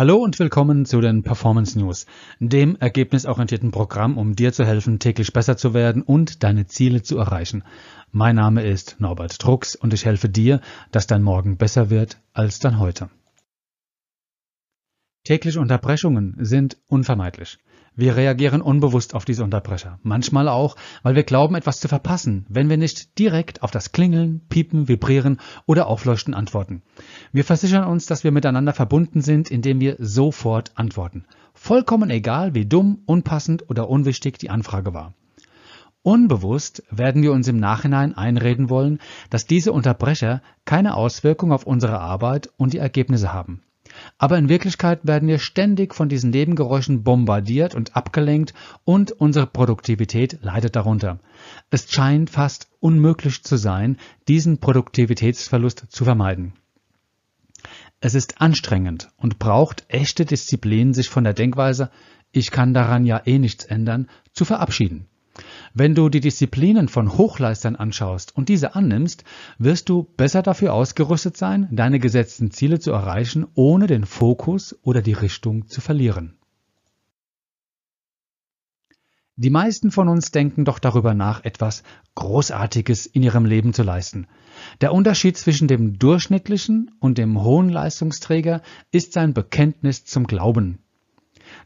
Hallo 0.00 0.16
und 0.16 0.38
willkommen 0.38 0.86
zu 0.86 1.02
den 1.02 1.22
Performance 1.22 1.78
News, 1.78 2.06
dem 2.38 2.74
ergebnisorientierten 2.80 3.70
Programm, 3.70 4.16
um 4.16 4.34
dir 4.34 4.50
zu 4.50 4.64
helfen, 4.64 4.98
täglich 4.98 5.30
besser 5.34 5.58
zu 5.58 5.74
werden 5.74 6.00
und 6.00 6.42
deine 6.42 6.66
Ziele 6.66 7.02
zu 7.02 7.18
erreichen. 7.18 7.64
Mein 8.10 8.36
Name 8.36 8.64
ist 8.64 8.96
Norbert 8.98 9.44
Drucks 9.44 9.76
und 9.76 9.92
ich 9.92 10.06
helfe 10.06 10.30
dir, 10.30 10.62
dass 10.90 11.06
dein 11.06 11.22
Morgen 11.22 11.58
besser 11.58 11.90
wird 11.90 12.16
als 12.32 12.60
dein 12.60 12.78
heute. 12.78 13.10
Tägliche 15.24 15.60
Unterbrechungen 15.60 16.34
sind 16.38 16.78
unvermeidlich. 16.86 17.58
Wir 17.94 18.16
reagieren 18.16 18.62
unbewusst 18.62 19.14
auf 19.14 19.26
diese 19.26 19.44
Unterbrecher. 19.44 19.98
Manchmal 20.02 20.48
auch, 20.48 20.76
weil 21.02 21.14
wir 21.14 21.24
glauben, 21.24 21.54
etwas 21.56 21.80
zu 21.80 21.88
verpassen, 21.88 22.46
wenn 22.48 22.70
wir 22.70 22.78
nicht 22.78 23.18
direkt 23.18 23.62
auf 23.62 23.70
das 23.70 23.92
Klingeln, 23.92 24.40
Piepen, 24.48 24.88
Vibrieren 24.88 25.38
oder 25.66 25.88
Aufleuchten 25.88 26.32
antworten. 26.32 26.82
Wir 27.32 27.44
versichern 27.44 27.84
uns, 27.84 28.06
dass 28.06 28.24
wir 28.24 28.30
miteinander 28.30 28.72
verbunden 28.72 29.20
sind, 29.20 29.50
indem 29.50 29.80
wir 29.80 29.96
sofort 29.98 30.72
antworten. 30.76 31.26
Vollkommen 31.52 32.08
egal, 32.08 32.54
wie 32.54 32.64
dumm, 32.64 33.02
unpassend 33.04 33.68
oder 33.68 33.90
unwichtig 33.90 34.38
die 34.38 34.48
Anfrage 34.48 34.94
war. 34.94 35.12
Unbewusst 36.02 36.82
werden 36.90 37.22
wir 37.22 37.32
uns 37.32 37.46
im 37.46 37.58
Nachhinein 37.58 38.16
einreden 38.16 38.70
wollen, 38.70 39.00
dass 39.28 39.46
diese 39.46 39.72
Unterbrecher 39.72 40.40
keine 40.64 40.94
Auswirkung 40.94 41.52
auf 41.52 41.66
unsere 41.66 42.00
Arbeit 42.00 42.50
und 42.56 42.72
die 42.72 42.78
Ergebnisse 42.78 43.34
haben. 43.34 43.60
Aber 44.18 44.38
in 44.38 44.48
Wirklichkeit 44.48 45.00
werden 45.04 45.28
wir 45.28 45.38
ständig 45.38 45.94
von 45.94 46.08
diesen 46.08 46.30
Nebengeräuschen 46.30 47.02
bombardiert 47.02 47.74
und 47.74 47.96
abgelenkt 47.96 48.54
und 48.84 49.12
unsere 49.12 49.46
Produktivität 49.46 50.38
leidet 50.42 50.76
darunter. 50.76 51.20
Es 51.70 51.90
scheint 51.90 52.30
fast 52.30 52.68
unmöglich 52.80 53.42
zu 53.42 53.56
sein, 53.56 53.96
diesen 54.28 54.58
Produktivitätsverlust 54.58 55.86
zu 55.88 56.04
vermeiden. 56.04 56.54
Es 58.00 58.14
ist 58.14 58.40
anstrengend 58.40 59.10
und 59.18 59.38
braucht 59.38 59.84
echte 59.88 60.24
Disziplin, 60.24 60.94
sich 60.94 61.10
von 61.10 61.24
der 61.24 61.34
Denkweise, 61.34 61.90
ich 62.32 62.50
kann 62.50 62.72
daran 62.72 63.04
ja 63.04 63.20
eh 63.26 63.38
nichts 63.38 63.64
ändern, 63.64 64.08
zu 64.32 64.44
verabschieden. 64.44 65.09
Wenn 65.74 65.94
du 65.94 66.08
die 66.08 66.20
Disziplinen 66.20 66.88
von 66.88 67.16
Hochleistern 67.16 67.76
anschaust 67.76 68.36
und 68.36 68.48
diese 68.48 68.74
annimmst, 68.74 69.24
wirst 69.58 69.88
du 69.88 70.04
besser 70.16 70.42
dafür 70.42 70.72
ausgerüstet 70.72 71.36
sein, 71.36 71.68
deine 71.70 71.98
gesetzten 71.98 72.50
Ziele 72.50 72.78
zu 72.80 72.92
erreichen, 72.92 73.46
ohne 73.54 73.86
den 73.86 74.04
Fokus 74.04 74.78
oder 74.82 75.02
die 75.02 75.12
Richtung 75.12 75.68
zu 75.68 75.80
verlieren. 75.80 76.36
Die 79.36 79.48
meisten 79.48 79.90
von 79.90 80.08
uns 80.08 80.32
denken 80.32 80.66
doch 80.66 80.78
darüber 80.78 81.14
nach, 81.14 81.44
etwas 81.44 81.82
Großartiges 82.14 83.06
in 83.06 83.22
ihrem 83.22 83.46
Leben 83.46 83.72
zu 83.72 83.82
leisten. 83.82 84.26
Der 84.82 84.92
Unterschied 84.92 85.38
zwischen 85.38 85.66
dem 85.66 85.98
durchschnittlichen 85.98 86.90
und 87.00 87.16
dem 87.16 87.42
hohen 87.42 87.70
Leistungsträger 87.70 88.60
ist 88.92 89.14
sein 89.14 89.32
Bekenntnis 89.32 90.04
zum 90.04 90.26
Glauben. 90.26 90.80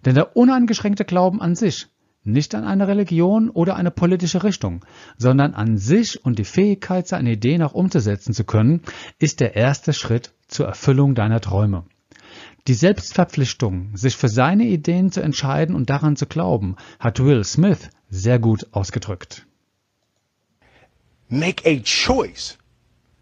Denn 0.05 0.15
der 0.15 0.37
uneingeschränkte 0.37 1.05
Glauben 1.05 1.41
an 1.41 1.57
sich 1.57 1.89
nicht 2.25 2.55
an 2.55 2.65
eine 2.65 2.89
Religion 2.89 3.51
oder 3.51 3.77
eine 3.77 3.91
politische 3.91 4.43
Richtung, 4.43 4.85
sondern 5.17 5.55
an 5.55 5.77
sich 5.79 6.25
und 6.25 6.39
die 6.39 6.45
Fähigkeit, 6.45 7.07
seine 7.07 7.33
Ideen 7.33 7.63
auch 7.63 7.75
umzusetzen 7.75 8.33
zu 8.33 8.45
können, 8.45 8.81
ist 9.19 9.41
der 9.41 9.57
erste 9.57 9.93
Schritt 9.93 10.33
zur 10.49 10.67
Erfüllung 10.67 11.15
deiner 11.15 11.41
Träume. 11.41 11.85
Die 12.67 12.75
Selbstverpflichtung, 12.75 13.95
sich 13.95 14.17
für 14.17 14.29
seine 14.29 14.65
Ideen 14.65 15.13
zu 15.13 15.21
entscheiden 15.21 15.75
und 15.75 15.91
daran 15.91 16.17
zu 16.17 16.27
glauben, 16.27 16.77
hat 16.99 17.21
Will 17.21 17.45
Smith 17.45 17.91
sehr 18.09 18.39
gut 18.39 18.67
ausgedrückt. 18.73 19.47
Make 21.29 21.63
a 21.67 21.81
choice. 21.83 22.57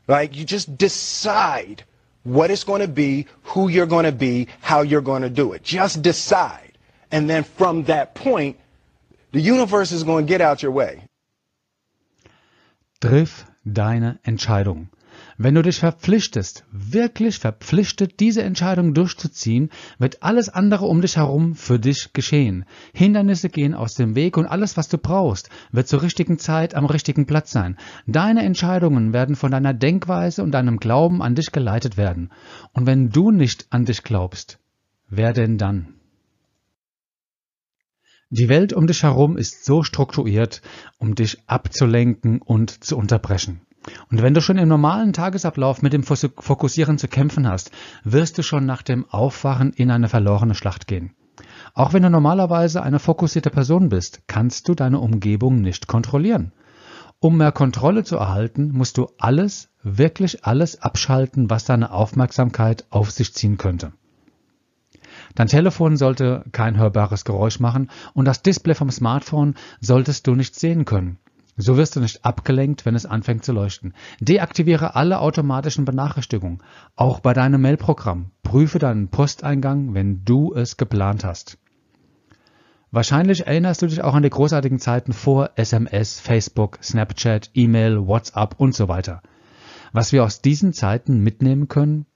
Like 0.07 0.37
you 0.37 0.45
just 0.49 0.79
decide 0.79 1.85
what 2.25 2.51
it's 2.51 2.65
going 2.65 2.83
to 2.83 2.89
be, 2.89 3.27
who 3.55 3.69
you're 3.69 3.87
going 3.87 4.05
to 4.05 4.13
be, 4.13 4.47
how 4.61 4.83
you're 4.83 5.03
going 5.03 5.23
to 5.23 5.31
do 5.31 5.55
it. 5.55 5.65
Just 5.65 6.03
decide. 6.03 6.73
And 7.11 7.29
then 7.29 7.45
from 7.45 7.85
that 7.85 8.15
point, 8.15 8.57
The 9.33 9.41
universe 9.41 9.95
is 9.95 10.05
going 10.05 10.27
to 10.27 10.33
get 10.33 10.43
out 10.43 10.63
your 10.63 10.75
way. 10.75 11.09
Triff 13.01 13.47
deine 13.65 14.19
Entscheidung. 14.23 14.91
Wenn 15.39 15.55
du 15.55 15.63
dich 15.63 15.79
verpflichtest, 15.79 16.65
wirklich 16.71 17.39
verpflichtet, 17.39 18.21
diese 18.21 18.43
Entscheidung 18.43 18.93
durchzuziehen, 18.93 19.71
wird 19.99 20.23
alles 20.23 20.49
andere 20.51 20.85
um 20.85 21.01
dich 21.01 21.17
herum 21.17 21.55
für 21.55 21.79
dich 21.79 22.13
geschehen. 22.13 22.67
Hindernisse 22.93 23.49
gehen 23.49 23.75
aus 23.75 23.95
dem 23.95 24.15
Weg 24.15 24.37
und 24.37 24.47
alles, 24.47 24.77
was 24.77 24.89
du 24.89 24.99
brauchst, 24.99 25.49
wird 25.71 25.89
zur 25.89 26.03
richtigen 26.03 26.39
Zeit 26.39 26.75
am 26.75 26.85
richtigen 26.85 27.25
Platz 27.25 27.51
sein. 27.51 27.79
Deine 28.07 28.43
Entscheidungen 28.43 29.13
werden 29.13 29.37
von 29.37 29.51
deiner 29.51 29.73
Denkweise 29.73 30.43
und 30.43 30.53
deinem 30.53 30.79
Glauben 30.79 31.23
an 31.23 31.35
dich 31.35 31.53
geleitet 31.53 31.97
werden. 31.97 32.31
Und 32.73 32.87
wenn 32.87 33.09
du 33.09 33.31
nicht 33.31 33.67
an 33.71 33.87
dich 33.87 34.03
glaubst, 34.03 34.59
wer 35.09 35.33
denn 35.33 35.57
dann? 35.57 35.95
Die 38.35 38.49
Welt 38.49 38.73
um 38.73 38.87
dich 38.87 39.03
herum 39.03 39.37
ist 39.37 39.67
so 39.67 39.83
strukturiert, 39.83 40.63
um 40.97 41.15
dich 41.15 41.43
abzulenken 41.49 42.41
und 42.41 42.83
zu 42.83 42.97
unterbrechen. 42.97 43.61
Und 44.11 44.23
wenn 44.23 44.33
du 44.33 44.41
schon 44.41 44.57
im 44.57 44.69
normalen 44.69 45.13
Tagesablauf 45.13 45.83
mit 45.83 45.93
dem 45.93 46.03
Fokussieren 46.03 46.97
zu 46.97 47.09
kämpfen 47.09 47.47
hast, 47.47 47.73
wirst 48.05 48.39
du 48.39 48.43
schon 48.43 48.65
nach 48.65 48.81
dem 48.81 49.05
Aufwachen 49.11 49.75
in 49.75 49.91
eine 49.91 50.09
verlorene 50.09 50.55
Schlacht 50.55 50.87
gehen. 50.87 51.13
Auch 51.75 51.93
wenn 51.93 52.05
du 52.05 52.09
normalerweise 52.09 52.83
eine 52.83 53.01
fokussierte 53.01 53.51
Person 53.51 53.91
bist, 53.91 54.23
kannst 54.29 54.67
du 54.67 54.75
deine 54.75 55.01
Umgebung 55.01 55.61
nicht 55.61 55.87
kontrollieren. 55.87 56.53
Um 57.19 57.37
mehr 57.37 57.53
Kontrolle 57.53 58.03
zu 58.03 58.17
erhalten, 58.17 58.71
musst 58.73 58.97
du 58.97 59.09
alles, 59.19 59.69
wirklich 59.83 60.47
alles 60.47 60.81
abschalten, 60.81 61.51
was 61.51 61.67
deine 61.67 61.93
Aufmerksamkeit 61.93 62.87
auf 62.89 63.11
sich 63.11 63.35
ziehen 63.35 63.59
könnte. 63.59 63.93
Dein 65.35 65.47
Telefon 65.47 65.97
sollte 65.97 66.45
kein 66.53 66.77
hörbares 66.77 67.25
Geräusch 67.25 67.59
machen 67.59 67.91
und 68.13 68.27
das 68.27 68.43
Display 68.43 68.75
vom 68.75 68.91
Smartphone 68.91 69.55
solltest 69.81 70.27
du 70.27 70.35
nicht 70.35 70.55
sehen 70.55 70.85
können. 70.85 71.19
So 71.57 71.77
wirst 71.77 71.97
du 71.97 72.01
nicht 72.01 72.25
abgelenkt, 72.25 72.87
wenn 72.87 72.95
es 72.95 73.07
anfängt 73.07 73.45
zu 73.45 73.53
leuchten. 73.53 73.95
Deaktiviere 74.21 74.95
alle 74.95 75.21
automatischen 75.21 75.85
Benachrichtigungen, 75.85 76.63
auch 76.97 77.21
bei 77.21 77.35
deinem 77.35 77.61
Mailprogramm. 77.61 78.31
Prüfe 78.43 78.79
deinen 78.79 79.09
Posteingang, 79.09 79.95
wenn 79.95 80.25
du 80.25 80.55
es 80.55 80.77
geplant 80.77 81.25
hast. 81.25 81.59
Wahrscheinlich 82.91 83.47
erinnerst 83.47 83.81
du 83.81 83.87
dich 83.87 84.03
auch 84.03 84.15
an 84.15 84.23
die 84.23 84.31
großartigen 84.31 84.79
Zeiten 84.79 85.13
vor 85.13 85.51
SMS, 85.57 86.21
Facebook, 86.21 86.79
Snapchat, 86.83 87.51
E-Mail, 87.55 88.07
WhatsApp 88.07 88.55
und 88.59 88.75
so 88.75 88.89
weiter. 88.89 89.23
Was 89.93 90.13
wir 90.13 90.25
aus 90.25 90.43
diesen 90.43 90.73
Zeiten 90.73 91.21
mitnehmen 91.21 91.69
können? 91.69 92.07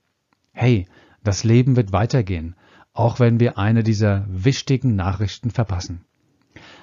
Hey, 0.53 0.87
das 1.25 1.45
Leben 1.45 1.77
wird 1.77 1.93
weitergehen 1.93 2.57
auch 2.97 3.21
wenn 3.21 3.41
wir 3.41 3.59
eine 3.59 3.83
dieser 3.83 4.25
wichtigen 4.29 4.97
Nachrichten 4.97 5.51
verpassen. 5.51 6.05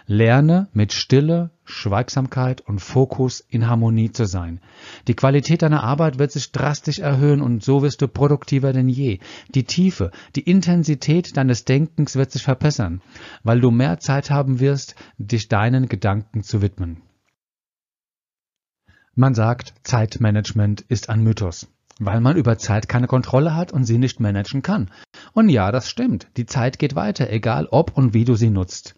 Lerne 0.05 0.67
mit 0.73 0.91
Stille, 0.91 1.51
Schweigsamkeit 1.63 2.61
und 2.61 2.79
Fokus 2.79 3.39
in 3.39 3.67
Harmonie 3.67 4.11
zu 4.11 4.25
sein. 4.25 4.59
Die 5.07 5.15
Qualität 5.15 5.61
deiner 5.61 5.83
Arbeit 5.83 6.19
wird 6.19 6.31
sich 6.31 6.51
drastisch 6.51 6.99
erhöhen 6.99 7.41
und 7.41 7.63
so 7.63 7.81
wirst 7.81 8.01
du 8.01 8.07
produktiver 8.07 8.73
denn 8.73 8.89
je. 8.89 9.19
Die 9.55 9.63
Tiefe, 9.63 10.11
die 10.35 10.41
Intensität 10.41 11.37
deines 11.37 11.63
Denkens 11.63 12.15
wird 12.15 12.31
sich 12.31 12.43
verbessern, 12.43 13.01
weil 13.43 13.61
du 13.61 13.71
mehr 13.71 13.99
Zeit 13.99 14.29
haben 14.29 14.59
wirst, 14.59 14.95
dich 15.17 15.47
deinen 15.47 15.87
Gedanken 15.87 16.43
zu 16.43 16.61
widmen. 16.61 17.01
Man 19.15 19.35
sagt, 19.35 19.73
Zeitmanagement 19.83 20.81
ist 20.81 21.09
ein 21.09 21.23
Mythos, 21.23 21.67
weil 21.99 22.21
man 22.21 22.37
über 22.37 22.57
Zeit 22.57 22.89
keine 22.89 23.07
Kontrolle 23.07 23.55
hat 23.55 23.71
und 23.71 23.83
sie 23.83 23.97
nicht 23.97 24.19
managen 24.19 24.61
kann. 24.61 24.89
Und 25.33 25.49
ja, 25.49 25.71
das 25.71 25.89
stimmt. 25.89 26.27
Die 26.37 26.45
Zeit 26.45 26.79
geht 26.79 26.95
weiter, 26.95 27.29
egal 27.29 27.67
ob 27.69 27.95
und 27.95 28.13
wie 28.13 28.25
du 28.25 28.35
sie 28.35 28.49
nutzt. 28.49 28.95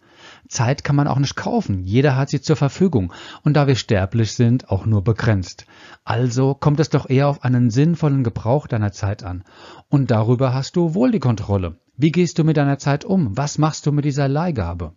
Zeit 0.47 0.83
kann 0.83 0.95
man 0.95 1.07
auch 1.07 1.19
nicht 1.19 1.35
kaufen. 1.35 1.83
Jeder 1.83 2.15
hat 2.15 2.29
sie 2.29 2.41
zur 2.41 2.55
Verfügung. 2.55 3.13
Und 3.43 3.55
da 3.55 3.67
wir 3.67 3.75
sterblich 3.75 4.33
sind, 4.33 4.69
auch 4.69 4.85
nur 4.85 5.03
begrenzt. 5.03 5.65
Also 6.03 6.53
kommt 6.53 6.79
es 6.79 6.89
doch 6.89 7.09
eher 7.09 7.27
auf 7.27 7.43
einen 7.43 7.69
sinnvollen 7.69 8.23
Gebrauch 8.23 8.67
deiner 8.67 8.91
Zeit 8.91 9.23
an. 9.23 9.43
Und 9.89 10.11
darüber 10.11 10.53
hast 10.53 10.75
du 10.75 10.93
wohl 10.93 11.11
die 11.11 11.19
Kontrolle. 11.19 11.77
Wie 11.97 12.11
gehst 12.11 12.39
du 12.39 12.43
mit 12.43 12.57
deiner 12.57 12.77
Zeit 12.77 13.05
um? 13.05 13.37
Was 13.37 13.57
machst 13.57 13.85
du 13.85 13.91
mit 13.91 14.05
dieser 14.05 14.27
Leihgabe? 14.27 14.93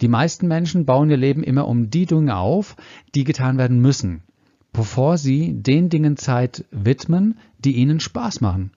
Die 0.00 0.08
meisten 0.08 0.48
Menschen 0.48 0.84
bauen 0.84 1.10
ihr 1.10 1.16
Leben 1.16 1.42
immer 1.42 1.66
um 1.66 1.90
die 1.90 2.06
Dinge 2.06 2.36
auf, 2.36 2.76
die 3.14 3.24
getan 3.24 3.58
werden 3.58 3.80
müssen 3.80 4.22
bevor 4.72 5.18
sie 5.18 5.54
den 5.54 5.88
Dingen 5.88 6.16
Zeit 6.16 6.64
widmen, 6.70 7.38
die 7.58 7.76
ihnen 7.76 8.00
Spaß 8.00 8.40
machen. 8.40 8.72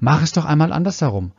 Mach 0.00 0.22
es 0.22 0.32
doch 0.32 0.44
einmal 0.44 0.72
andersherum. 0.72 1.32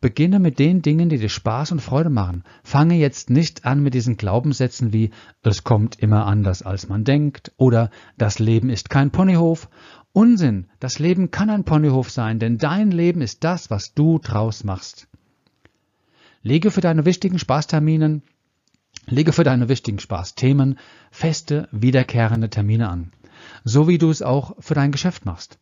Beginne 0.00 0.40
mit 0.40 0.58
den 0.58 0.82
Dingen, 0.82 1.08
die 1.08 1.18
dir 1.18 1.28
Spaß 1.28 1.70
und 1.70 1.80
Freude 1.80 2.10
machen. 2.10 2.42
Fange 2.64 2.96
jetzt 2.96 3.30
nicht 3.30 3.64
an 3.64 3.82
mit 3.82 3.94
diesen 3.94 4.16
Glaubenssätzen 4.16 4.92
wie 4.92 5.10
es 5.42 5.62
kommt 5.62 6.00
immer 6.00 6.26
anders 6.26 6.62
als 6.62 6.88
man 6.88 7.04
denkt 7.04 7.52
oder 7.56 7.90
das 8.18 8.40
Leben 8.40 8.68
ist 8.68 8.90
kein 8.90 9.12
Ponyhof. 9.12 9.68
Unsinn, 10.12 10.66
das 10.80 10.98
Leben 10.98 11.30
kann 11.30 11.50
ein 11.50 11.64
Ponyhof 11.64 12.10
sein, 12.10 12.40
denn 12.40 12.58
dein 12.58 12.90
Leben 12.90 13.22
ist 13.22 13.44
das, 13.44 13.70
was 13.70 13.94
du 13.94 14.18
draus 14.18 14.64
machst. 14.64 15.06
Lege 16.42 16.72
für 16.72 16.80
deine 16.80 17.04
wichtigen 17.04 17.38
Spaßterminen, 17.38 18.22
lege 19.06 19.32
für 19.32 19.44
deine 19.44 19.68
wichtigen 19.68 20.00
Spaßthemen 20.00 20.78
feste, 21.12 21.68
wiederkehrende 21.70 22.50
Termine 22.50 22.88
an 22.88 23.12
so 23.64 23.88
wie 23.88 23.98
du 23.98 24.10
es 24.10 24.22
auch 24.22 24.56
für 24.58 24.74
dein 24.74 24.92
Geschäft 24.92 25.24
machst. 25.24 25.58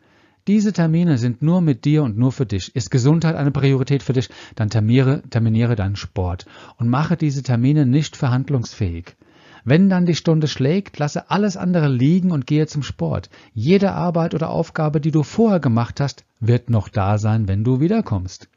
Diese 0.47 0.73
Termine 0.73 1.19
sind 1.19 1.43
nur 1.43 1.61
mit 1.61 1.85
dir 1.85 2.03
und 2.03 2.17
nur 2.17 2.32
für 2.32 2.47
dich. 2.47 2.75
Ist 2.75 2.91
Gesundheit 2.91 3.37
eine 3.37 3.50
Priorität 3.50 4.03
für 4.03 4.15
dich, 4.15 4.31
dann 4.55 4.71
terminiere, 4.71 5.23
terminiere 5.29 5.77
deinen 5.77 5.97
Sport 5.97 6.47
und 6.77 6.88
mache 6.88 7.17
diese 7.17 7.43
Termine 7.43 7.85
nicht 7.85 8.17
verhandlungsfähig. 8.17 9.17
Wenn 9.65 9.91
dann 9.91 10.06
die 10.06 10.15
Stunde 10.15 10.49
schlägt, 10.49 10.99
lasse 10.99 11.31
alles 11.31 11.56
andere 11.56 11.88
liegen 11.88 12.32
und 12.32 12.47
gehe 12.47 12.67
zum 12.67 12.82
Sport. 12.82 13.29
Jede 13.53 13.93
Arbeit 13.93 14.35
oder 14.35 14.49
Aufgabe, 14.49 15.00
die 15.00 15.11
du 15.11 15.23
vorher 15.23 15.61
gemacht 15.61 16.00
hast, 16.00 16.25
wird 16.41 16.71
noch 16.71 16.88
da 16.88 17.19
sein, 17.19 17.47
wenn 17.47 17.62
du 17.62 17.81
wiederkommst. 17.81 18.49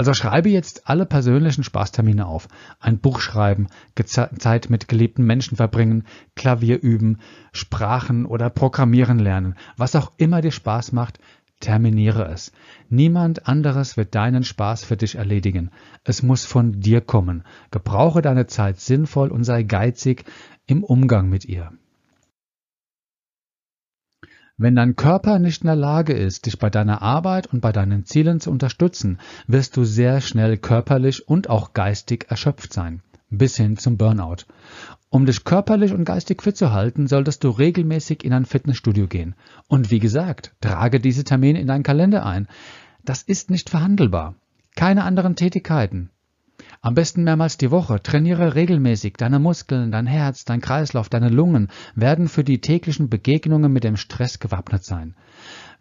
Also 0.00 0.14
schreibe 0.14 0.48
jetzt 0.48 0.88
alle 0.88 1.04
persönlichen 1.04 1.62
Spaßtermine 1.62 2.24
auf. 2.24 2.48
Ein 2.78 3.00
Buch 3.00 3.20
schreiben, 3.20 3.66
Zeit 4.06 4.70
mit 4.70 4.88
geliebten 4.88 5.26
Menschen 5.26 5.58
verbringen, 5.58 6.04
Klavier 6.34 6.80
üben, 6.80 7.18
Sprachen 7.52 8.24
oder 8.24 8.48
Programmieren 8.48 9.18
lernen. 9.18 9.56
Was 9.76 9.94
auch 9.94 10.12
immer 10.16 10.40
dir 10.40 10.52
Spaß 10.52 10.92
macht, 10.92 11.18
terminiere 11.60 12.24
es. 12.32 12.50
Niemand 12.88 13.46
anderes 13.46 13.98
wird 13.98 14.14
deinen 14.14 14.42
Spaß 14.42 14.84
für 14.84 14.96
dich 14.96 15.16
erledigen. 15.16 15.70
Es 16.02 16.22
muss 16.22 16.46
von 16.46 16.80
dir 16.80 17.02
kommen. 17.02 17.44
Gebrauche 17.70 18.22
deine 18.22 18.46
Zeit 18.46 18.80
sinnvoll 18.80 19.30
und 19.30 19.44
sei 19.44 19.64
geizig 19.64 20.24
im 20.64 20.82
Umgang 20.82 21.28
mit 21.28 21.44
ihr. 21.44 21.72
Wenn 24.62 24.76
dein 24.76 24.94
Körper 24.94 25.38
nicht 25.38 25.62
in 25.62 25.68
der 25.68 25.74
Lage 25.74 26.12
ist, 26.12 26.44
dich 26.44 26.58
bei 26.58 26.68
deiner 26.68 27.00
Arbeit 27.00 27.46
und 27.46 27.62
bei 27.62 27.72
deinen 27.72 28.04
Zielen 28.04 28.40
zu 28.40 28.50
unterstützen, 28.50 29.18
wirst 29.46 29.74
du 29.74 29.84
sehr 29.84 30.20
schnell 30.20 30.58
körperlich 30.58 31.26
und 31.26 31.48
auch 31.48 31.72
geistig 31.72 32.26
erschöpft 32.28 32.74
sein, 32.74 33.00
bis 33.30 33.56
hin 33.56 33.78
zum 33.78 33.96
Burnout. 33.96 34.44
Um 35.08 35.24
dich 35.24 35.44
körperlich 35.44 35.94
und 35.94 36.04
geistig 36.04 36.42
fit 36.42 36.58
zu 36.58 36.72
halten, 36.72 37.06
solltest 37.06 37.42
du 37.42 37.48
regelmäßig 37.48 38.22
in 38.22 38.34
ein 38.34 38.44
Fitnessstudio 38.44 39.06
gehen. 39.06 39.34
Und 39.66 39.90
wie 39.90 39.98
gesagt, 39.98 40.54
trage 40.60 41.00
diese 41.00 41.24
Termine 41.24 41.58
in 41.58 41.66
deinen 41.66 41.82
Kalender 41.82 42.26
ein. 42.26 42.46
Das 43.02 43.22
ist 43.22 43.48
nicht 43.48 43.70
verhandelbar. 43.70 44.34
Keine 44.76 45.04
anderen 45.04 45.36
Tätigkeiten, 45.36 46.10
am 46.80 46.94
besten 46.94 47.24
mehrmals 47.24 47.58
die 47.58 47.70
Woche. 47.70 48.02
Trainiere 48.02 48.54
regelmäßig. 48.54 49.14
Deine 49.16 49.38
Muskeln, 49.38 49.92
dein 49.92 50.06
Herz, 50.06 50.44
dein 50.44 50.60
Kreislauf, 50.60 51.08
deine 51.08 51.28
Lungen 51.28 51.68
werden 51.94 52.28
für 52.28 52.44
die 52.44 52.60
täglichen 52.60 53.08
Begegnungen 53.10 53.72
mit 53.72 53.84
dem 53.84 53.96
Stress 53.96 54.38
gewappnet 54.38 54.84
sein. 54.84 55.14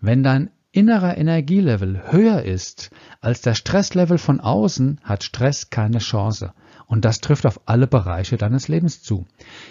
Wenn 0.01 0.23
dein 0.23 0.49
innerer 0.71 1.17
Energielevel 1.17 2.11
höher 2.11 2.43
ist 2.43 2.91
als 3.21 3.41
der 3.41 3.55
Stresslevel 3.55 4.17
von 4.17 4.39
außen, 4.39 4.99
hat 5.03 5.23
Stress 5.23 5.69
keine 5.69 5.99
Chance. 5.99 6.53
Und 6.85 7.05
das 7.05 7.21
trifft 7.21 7.45
auf 7.45 7.61
alle 7.65 7.87
Bereiche 7.87 8.37
deines 8.37 8.67
Lebens 8.67 9.01
zu. 9.01 9.25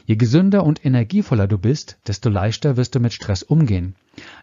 Je 0.07 0.17
gesünder 0.17 0.65
und 0.65 0.85
energievoller 0.85 1.47
du 1.47 1.59
bist, 1.59 1.99
desto 2.07 2.31
leichter 2.31 2.77
wirst 2.77 2.95
du 2.95 3.01
mit 3.01 3.13
Stress 3.13 3.43
umgehen. 3.43 3.97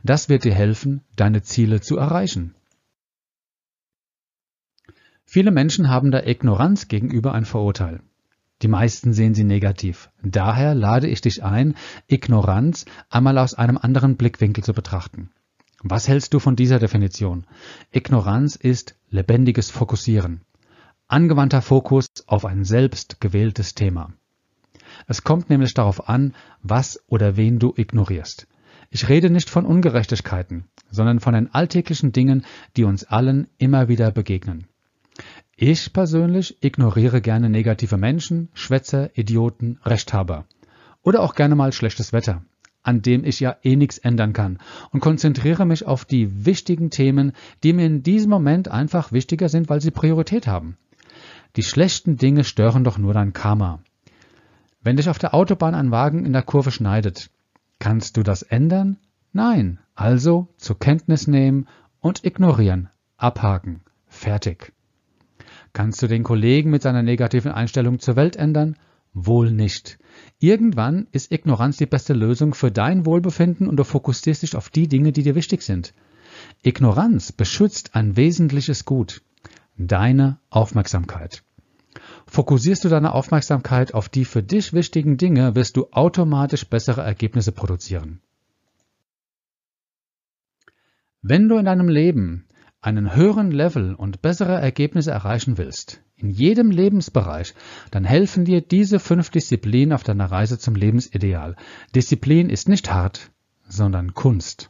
Das 0.03 0.29
wird 0.29 0.43
dir 0.43 0.53
helfen, 0.53 1.01
deine 1.15 1.41
Ziele 1.41 1.81
zu 1.81 1.97
erreichen. 1.97 2.53
Viele 5.25 5.51
Menschen 5.51 5.89
haben 5.89 6.11
der 6.11 6.27
Ignoranz 6.27 6.87
gegenüber 6.87 7.33
ein 7.33 7.45
Vorurteil. 7.45 7.99
Die 8.61 8.67
meisten 8.69 9.11
sehen 9.11 9.33
sie 9.33 9.43
negativ. 9.43 10.09
Daher 10.23 10.75
lade 10.75 11.07
ich 11.07 11.19
dich 11.19 11.43
ein, 11.43 11.75
Ignoranz 12.07 12.85
einmal 13.09 13.37
aus 13.37 13.53
einem 13.53 13.77
anderen 13.77 14.15
Blickwinkel 14.15 14.63
zu 14.63 14.73
betrachten. 14.73 15.31
Was 15.83 16.07
hältst 16.07 16.33
du 16.33 16.39
von 16.39 16.55
dieser 16.55 16.79
Definition? 16.79 17.45
Ignoranz 17.91 18.55
ist 18.55 18.95
lebendiges 19.09 19.71
Fokussieren. 19.71 20.41
Angewandter 21.07 21.61
Fokus 21.61 22.07
auf 22.27 22.45
ein 22.45 22.63
selbst 22.63 23.19
gewähltes 23.19 23.75
Thema. 23.75 24.13
Es 25.07 25.23
kommt 25.23 25.49
nämlich 25.49 25.73
darauf 25.73 26.07
an, 26.07 26.33
was 26.63 27.03
oder 27.07 27.35
wen 27.35 27.59
du 27.59 27.73
ignorierst. 27.75 28.47
Ich 28.89 29.09
rede 29.09 29.29
nicht 29.29 29.49
von 29.49 29.65
Ungerechtigkeiten, 29.65 30.65
sondern 30.89 31.19
von 31.19 31.33
den 31.33 31.53
alltäglichen 31.53 32.13
Dingen, 32.13 32.45
die 32.77 32.85
uns 32.85 33.03
allen 33.03 33.47
immer 33.57 33.87
wieder 33.89 34.11
begegnen. 34.11 34.67
Ich 35.55 35.93
persönlich 35.93 36.61
ignoriere 36.63 37.21
gerne 37.21 37.49
negative 37.49 37.97
Menschen, 37.97 38.49
Schwätzer, 38.53 39.17
Idioten, 39.17 39.79
Rechthaber. 39.85 40.45
Oder 41.01 41.21
auch 41.21 41.35
gerne 41.35 41.55
mal 41.55 41.71
schlechtes 41.71 42.11
Wetter, 42.11 42.43
an 42.83 43.01
dem 43.01 43.23
ich 43.23 43.39
ja 43.39 43.55
eh 43.63 43.75
nichts 43.75 43.97
ändern 43.97 44.33
kann 44.33 44.59
und 44.91 44.99
konzentriere 44.99 45.65
mich 45.65 45.85
auf 45.85 46.03
die 46.03 46.45
wichtigen 46.45 46.89
Themen, 46.89 47.31
die 47.63 47.73
mir 47.73 47.85
in 47.85 48.03
diesem 48.03 48.31
Moment 48.31 48.67
einfach 48.67 49.11
wichtiger 49.11 49.47
sind, 49.47 49.69
weil 49.69 49.81
sie 49.81 49.91
Priorität 49.91 50.47
haben. 50.47 50.77
Die 51.55 51.63
schlechten 51.63 52.17
Dinge 52.17 52.43
stören 52.43 52.83
doch 52.83 52.97
nur 52.97 53.13
dein 53.13 53.31
Karma. 53.31 53.79
Wenn 54.81 54.97
dich 54.97 55.09
auf 55.09 55.19
der 55.19 55.33
Autobahn 55.33 55.73
ein 55.73 55.91
Wagen 55.91 56.25
in 56.25 56.33
der 56.33 56.43
Kurve 56.43 56.71
schneidet, 56.71 57.29
kannst 57.79 58.17
du 58.17 58.23
das 58.23 58.41
ändern? 58.41 58.97
Nein. 59.31 59.79
Also 59.95 60.49
zur 60.57 60.77
Kenntnis 60.77 61.27
nehmen 61.27 61.67
und 62.01 62.25
ignorieren. 62.25 62.89
Abhaken. 63.17 63.81
Fertig. 64.07 64.74
Kannst 65.75 66.01
du 66.01 66.07
den 66.07 66.23
Kollegen 66.23 66.69
mit 66.69 66.83
seiner 66.83 67.03
negativen 67.03 67.51
Einstellung 67.51 67.99
zur 67.99 68.15
Welt 68.15 68.37
ändern? 68.37 68.77
Wohl 69.13 69.51
nicht. 69.51 69.99
Irgendwann 70.39 71.07
ist 71.11 71.33
Ignoranz 71.33 71.75
die 71.75 71.85
beste 71.85 72.13
Lösung 72.13 72.53
für 72.53 72.71
dein 72.71 73.05
Wohlbefinden 73.05 73.67
und 73.67 73.75
du 73.75 73.83
fokussierst 73.83 74.43
dich 74.43 74.55
auf 74.55 74.69
die 74.69 74.87
Dinge, 74.87 75.11
die 75.11 75.23
dir 75.23 75.35
wichtig 75.35 75.63
sind. 75.63 75.93
Ignoranz 76.63 77.33
beschützt 77.33 77.93
ein 77.93 78.15
wesentliches 78.15 78.85
Gut, 78.85 79.21
deine 79.75 80.39
Aufmerksamkeit. 80.49 81.43
Fokussierst 82.25 82.85
du 82.85 82.87
deine 82.87 83.13
Aufmerksamkeit 83.13 83.93
auf 83.93 84.07
die 84.07 84.23
für 84.23 84.43
dich 84.43 84.71
wichtigen 84.71 85.17
Dinge, 85.17 85.55
wirst 85.55 85.75
du 85.75 85.87
automatisch 85.91 86.69
bessere 86.69 87.01
Ergebnisse 87.01 87.51
produzieren. 87.51 88.21
Wenn 91.21 91.49
du 91.49 91.57
in 91.57 91.65
deinem 91.65 91.89
Leben 91.89 92.45
einen 92.85 93.15
höheren 93.15 93.51
Level 93.51 93.95
und 93.95 94.21
bessere 94.21 94.61
Ergebnisse 94.61 95.11
erreichen 95.11 95.57
willst, 95.57 96.01
in 96.15 96.29
jedem 96.29 96.69
Lebensbereich, 96.69 97.55
dann 97.89 98.05
helfen 98.05 98.45
dir 98.45 98.61
diese 98.61 98.99
fünf 98.99 99.31
Disziplinen 99.31 99.93
auf 99.93 100.03
deiner 100.03 100.31
Reise 100.31 100.59
zum 100.59 100.75
Lebensideal. 100.75 101.55
Disziplin 101.95 102.49
ist 102.49 102.69
nicht 102.69 102.93
hart, 102.93 103.31
sondern 103.67 104.13
Kunst. 104.13 104.69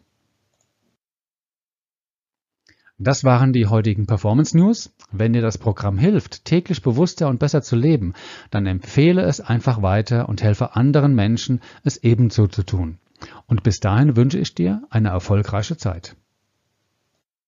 Das 2.98 3.26
waren 3.26 3.52
die 3.52 3.68
heutigen 3.68 4.08
Performance 4.08 4.58
News. 4.58 4.94
Wenn 5.12 5.34
dir 5.34 5.42
das 5.42 5.58
Programm 5.58 5.98
hilft, 5.98 6.46
täglich 6.46 6.82
bewusster 6.82 7.28
und 7.28 7.40
besser 7.40 7.62
zu 7.62 7.76
leben, 7.76 8.14
dann 8.52 8.66
empfehle 8.66 9.24
es 9.24 9.42
einfach 9.42 9.82
weiter 9.82 10.30
und 10.30 10.42
helfe 10.42 10.78
anderen 10.78 11.14
Menschen, 11.14 11.60
es 11.84 11.98
ebenso 11.98 12.48
zu 12.48 12.64
tun. 12.64 13.00
Und 13.48 13.64
bis 13.64 13.82
dahin 13.82 14.16
wünsche 14.16 14.40
ich 14.40 14.56
dir 14.56 14.84
eine 14.90 15.10
erfolgreiche 15.10 15.76
Zeit. 15.76 16.16